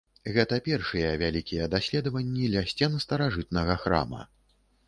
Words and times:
Гэта 0.35 0.57
першыя 0.67 1.11
вялікія 1.23 1.67
даследаванні 1.75 2.49
ля 2.57 2.65
сцен 2.73 2.99
старажытнага 3.07 3.77
храма. 3.85 4.21